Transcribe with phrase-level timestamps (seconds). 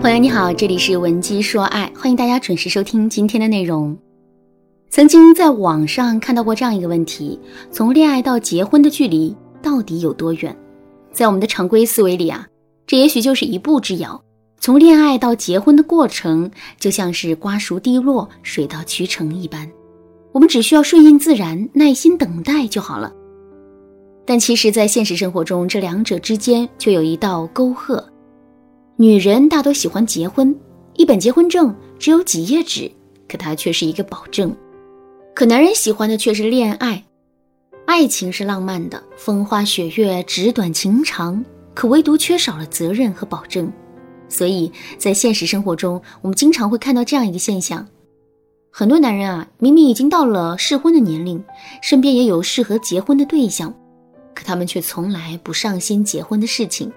[0.00, 3.98] 朋友你好，这里是文姬说爱，欢迎大家准时收听今天的内容。
[4.90, 7.38] 曾经在网上看到过这样一个问题：
[7.72, 10.56] 从恋爱到结婚的距离到底有多远？
[11.12, 12.46] 在我们的常规思维里啊，
[12.86, 14.22] 这也许就是一步之遥。
[14.60, 19.68] 从恋爱到结婚的过程，就像是瓜熟蒂落、水到渠成一般，
[20.30, 23.12] 我们只需要顺应自然，耐心等待就好了。
[24.24, 28.02] 但其实，在现实生活中，这两者之间却有一道沟壑。
[29.00, 30.52] 女人大多喜欢结婚，
[30.94, 32.90] 一本结婚证只有几页纸，
[33.28, 34.52] 可它却是一个保证。
[35.36, 37.04] 可男人喜欢的却是恋爱，
[37.86, 43.72] 爱情是浪漫的，风花雪月、纸短情长，可唯独缺少了责任和保证。
[44.28, 47.86] 所以在现实生活中，我们经常会看到这样一个现象：
[48.72, 51.40] 很多男人啊，明明已经到了适婚的年龄，
[51.82, 53.72] 身边也有适合结婚的对象，
[54.34, 56.92] 可他们却从来不上心结婚的事情。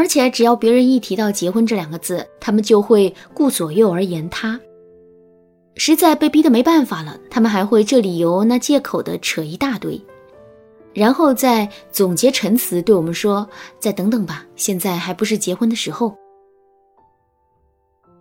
[0.00, 4.58] 而且，只要别人一提到结婚这两个字，他们就会顾左右而言他。
[5.76, 10.00] 实在被逼得没办法了，他们还会这理由那借口的扯一大堆，
[10.94, 13.46] 然后再总结陈词对我们说
[13.78, 16.16] ：“再等等吧，现在还不是结婚的时候。”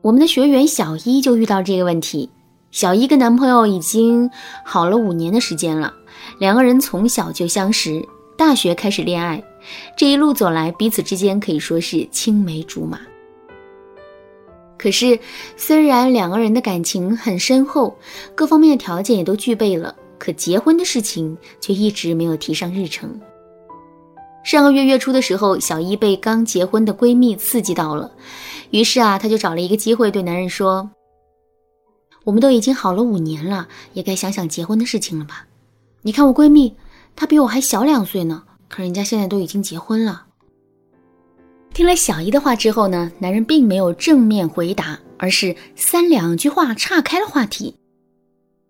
[0.03, 2.29] 我们的学员小一就遇到这个问题。
[2.71, 4.29] 小一跟男朋友已经
[4.65, 5.93] 好了五年的时间了，
[6.39, 8.05] 两个人从小就相识，
[8.37, 9.41] 大学开始恋爱，
[9.95, 12.99] 这一路走来，彼此之间可以说是青梅竹马。
[14.77, 15.19] 可是，
[15.57, 17.97] 虽然两个人的感情很深厚，
[18.33, 23.19] 各方面的条件也都具备了，可结婚的事情却一直没有提上日程。
[24.41, 28.09] 上个月月初的时候，小一被刚结婚的闺蜜刺激到了，
[28.71, 30.89] 于是啊，她就找了一个机会对男人说
[32.23, 35.45] ：“我们都已经好了五年了，也该想想结婚的事情了吧？
[36.03, 36.73] 你看我闺蜜，
[37.17, 40.27] 她比我还小两岁呢，可人家现在都已经结婚了。”
[41.73, 47.75] 听了小姨的话之后呢，男人并没有正面回答，而是三两句话岔开了话题。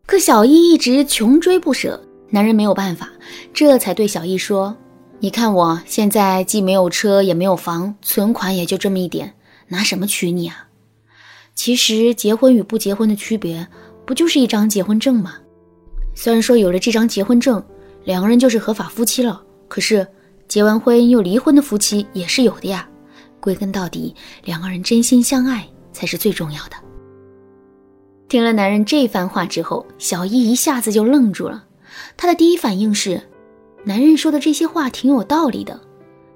[0.05, 3.09] 可小姨一直穷追不舍，男人没有办法，
[3.53, 4.75] 这才对小姨说
[5.19, 9.33] ：“你看我现在既没有车也没有房，存款也就这么一点，
[9.67, 10.67] 拿什么娶你啊？
[11.55, 13.67] 其实结婚与不结婚的区别，
[14.05, 15.35] 不就是一张结婚证吗？
[16.15, 17.63] 虽然说有了这张结婚证，
[18.03, 20.05] 两个人就是合法夫妻了，可是……”
[20.49, 22.89] 结完婚又离婚的夫妻也是有的呀。
[23.39, 25.63] 归根到底，两个人真心相爱
[25.93, 26.75] 才是最重要的。
[28.27, 31.63] 听了男人这番话之后，小伊一下子就愣住了。
[32.17, 33.21] 她的第一反应是，
[33.83, 35.79] 男人说的这些话挺有道理的。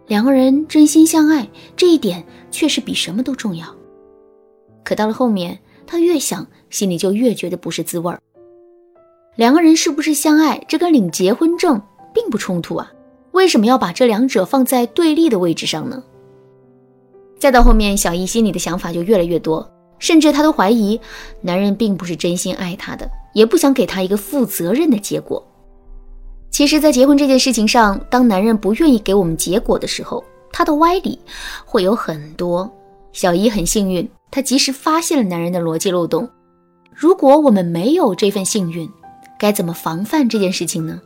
[0.05, 3.65] 两个人真心相爱这一点确实比什么都重要。
[4.83, 5.57] 可到了后面，
[5.87, 8.21] 她越想，心里就越觉得不是滋味儿。
[9.35, 11.81] 两个人是不是相爱，这跟领结婚证
[12.13, 12.92] 并不冲突啊。
[13.33, 16.01] 为什么要把这两者放在对立的位置上呢？
[17.37, 20.99] 再到后面，小易心里的想法就越来越多，甚至她都怀疑
[21.41, 25.45] 男人并不是真心爱她的，也不想给她一个负责任的结果。
[26.51, 31.19] 其实，在结婚这件事情上，当男人不愿意给我们结果的时候，他的歪理
[31.65, 32.71] 会有很多。
[33.11, 36.29] 小姨很幸运，她及时发现了男人的逻辑漏洞。
[36.93, 38.87] 如果我们没有这份幸运，
[39.39, 41.01] 该怎么防范这件事情呢？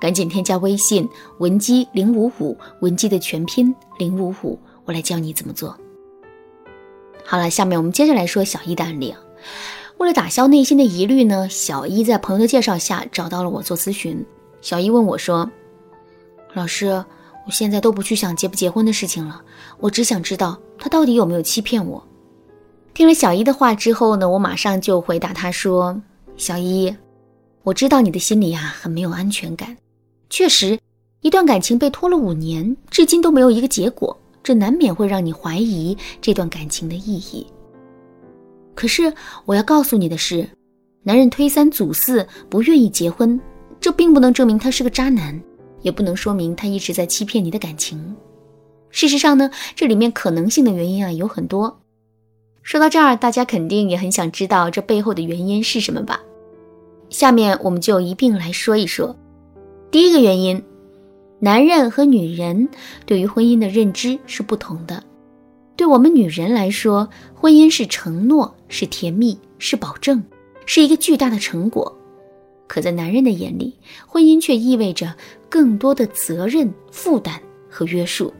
[0.00, 1.08] 赶紧添加微信
[1.38, 5.76] 文姬零五五，文姬的全拼零五五，我来教你怎么做。
[7.24, 9.14] 好了，下面我们接着来说小一的案例。
[9.98, 14.24] 为了打消内心的疑虑呢，小一在朋友的介绍下找到了我做咨询。
[14.60, 15.50] 小一问我说
[16.52, 17.04] ：“老师，
[17.46, 19.40] 我现在都不去想结不结婚的事情了，
[19.78, 22.06] 我只想知道他到底有没有欺骗我。”
[22.92, 26.00] 听了小一的话之后呢，我马上就回答他说
[26.36, 26.94] ：“小一，
[27.62, 29.76] 我知道你的心里呀很没有安全感。”
[30.36, 30.78] 确实，
[31.22, 37.46] 一段感情被拖了五年，至今都没有一个结果，这难免会让你怀疑这段感情的意义。
[38.74, 39.10] 可是
[39.46, 40.46] 我要告诉你的是，
[41.02, 43.40] 男人推三阻四不愿意结婚，
[43.80, 45.40] 这并不能证明他是个渣男，
[45.80, 48.14] 也不能说明他一直在欺骗你的感情。
[48.90, 51.80] 事实上呢，这里面可能性的原因啊有很多。
[52.62, 56.20] 说到这儿，大家肯定也很想知道这背后的原因是什么吧？
[57.08, 59.16] 下面我们就一并来说一说。
[59.96, 60.62] 第一个原因，
[61.38, 62.68] 男人和女人
[63.06, 65.02] 对于婚姻的认知是不同的。
[65.74, 70.22] 对我们女人来说，婚姻是承诺，是甜蜜，是保证，
[70.66, 71.90] 是一个巨大的成果；
[72.66, 73.74] 可在男人的眼里，
[74.06, 75.14] 婚姻却意味着
[75.48, 77.40] 更多的责任、负担
[77.70, 78.30] 和约束。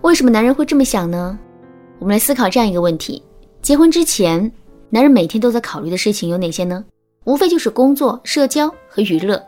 [0.00, 1.38] 为什么男人会这么想呢？
[1.98, 3.22] 我们来思考这样一个问题：
[3.60, 4.50] 结婚之前，
[4.88, 6.82] 男人每天都在考虑的事情有哪些呢？
[7.24, 9.38] 无非就是工作、社交和娱乐。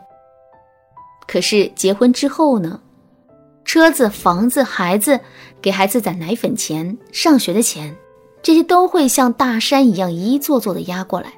[1.27, 2.79] 可是结婚之后呢？
[3.65, 5.19] 车子、房子、孩子，
[5.61, 7.93] 给孩子攒奶粉钱、上学的钱，
[8.41, 11.33] 这些都会像大山一样一座座的压过来。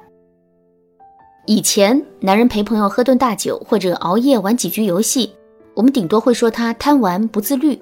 [1.46, 5.34] 以前男人陪朋友喝顿大酒，或者熬夜玩几局游戏，
[5.74, 7.76] 我们顶多会说他贪玩不自律。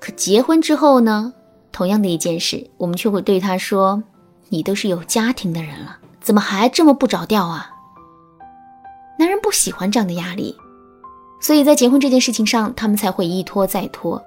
[0.00, 1.34] 可结婚之后呢？
[1.70, 4.02] 同样的一件事，我们却会对他说
[4.48, 7.70] ：“你都是有家庭的人了，怎么还这么不着调啊？”
[9.18, 10.56] 男人不喜欢这样的压力，
[11.40, 14.22] 所以在结婚这件事情上，他们才会一拖再拖。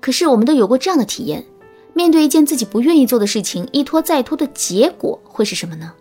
[0.00, 1.42] 可是我们都有过这样的体验：
[1.94, 5.92] 面对一件自己不愿意做的事情，一拖再拖的结果会是什么呢？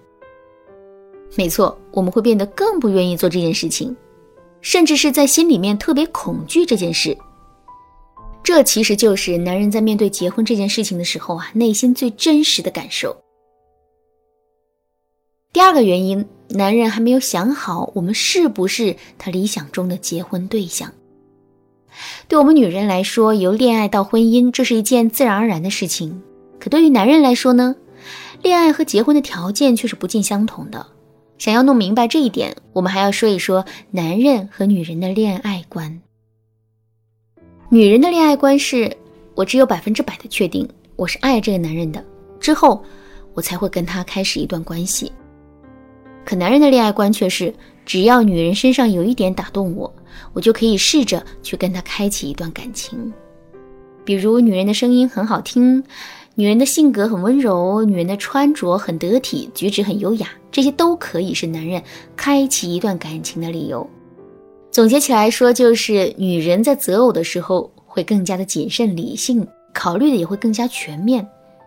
[1.35, 3.95] 没错，我们会变得更不愿意做这件事情，
[4.61, 7.17] 甚至是在心里面特别恐惧这件事。
[8.43, 13.15] 这其实就是男人在面对结婚这件事情的时候啊，内心最真实的感受。
[15.53, 20.91] 第二个原因，男人还没有想好我们是不是他理想中的结婚对象。
[22.27, 26.21] 对我们女人来说，由恋爱到婚姻，这是一件自然而然的事情。
[26.59, 27.75] 可对于男人来说呢，
[28.41, 30.85] 恋爱和结婚的条件却是不尽相同的。
[31.39, 36.01] 想要弄明白这一点，我们还要说一说男人和女人的恋爱观。
[37.69, 38.95] 女人的恋爱观是：
[39.33, 42.03] 我只有百分之百的确定我是爱这个男人的，
[42.39, 42.83] 之后
[43.33, 45.11] 我才会跟他开始一段关系。
[46.25, 47.53] 可男人的恋爱观却是：
[47.85, 49.93] 只要女人身上有一点打动我，
[50.33, 53.11] 我就可以试着去跟她开启一段感情。
[54.05, 55.83] 比如，女人的声音很好听，
[56.35, 61.81] 女人的性格很温柔，女人的穿着很得体，举止很优雅，这些都可以是男人
[62.15, 63.89] 开启一段感情的理由。
[64.71, 71.23] 总结起来说，就是女人在择偶的时候会更加的谨慎理性，考虑的也会更加全面；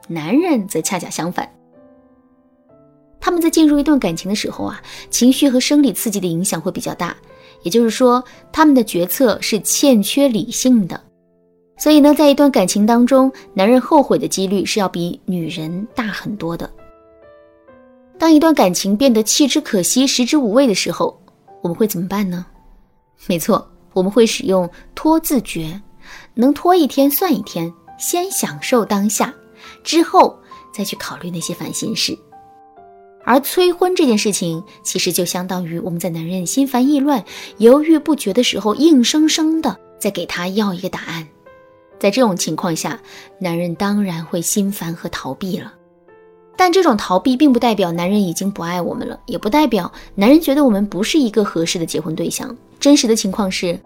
[0.09, 1.49] 男人则恰恰相反，
[3.27, 4.81] 他们在进入一段感情的时候啊，
[5.11, 7.17] 情绪和生理刺激的影响会比较大，
[7.63, 11.03] 也就是说，他们的决策是欠缺理性的。
[11.77, 16.71] 所以呢，在一段感情当中，男人后悔的几率是要比女人大很多的。
[18.17, 21.21] 当一段感情变得弃之可惜、食之无味的时候，
[21.63, 22.47] 我们会怎么办呢？
[23.27, 25.83] 没错，我们会使用拖字诀，
[26.33, 29.35] 能拖一天算一天，先享受当下，
[29.83, 30.39] 之后
[30.73, 32.17] 再去考虑那些烦心事。
[33.27, 37.25] 而催婚这件事情，其实就相当于我们在男人心烦意乱、
[37.59, 41.27] 犹豫不决的时候，硬生生的在给他要一个答案。
[41.99, 43.01] 在这种情况下，
[43.41, 45.73] 男人当然会心烦和逃避了。
[46.57, 52.57] 但这种逃避并不代表男人已经不爱我们了，也不代表男人觉得我们不是一个合适的结婚对象。
[52.79, 53.79] 真实的情况是，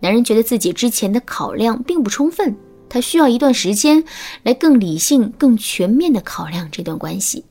[0.00, 2.56] 男人觉得自己之前的考量并不充分，
[2.88, 4.04] 他需要一段时间
[4.44, 7.44] 来更理性、更全面的考量这段关系。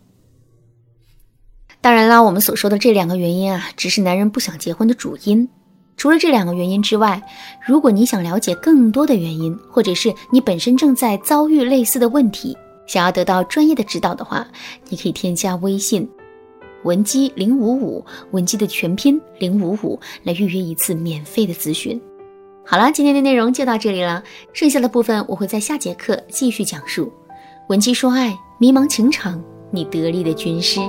[1.86, 5.48] 当然啦，我们所说的这两个原因啊，只是男人不想结婚的主因。
[5.98, 7.22] 除了这两个原因之外，
[7.64, 14.48] 如果你想了解更多的原因，或者是你本身正在遭遇类似的问题，想要得到专业的指导的话，
[14.90, 16.10] 你可以添加微信。
[16.86, 22.02] 文姬零五五，文姬的全拼零五五，来预约一次免费的咨询。
[22.66, 24.24] 好了，今天的内容就到这里了，
[24.54, 27.14] 剩下的部分我会在下节课继续讲述。
[27.70, 29.40] 文姬说爱，迷茫情场，
[29.70, 30.80] 你得力的军师。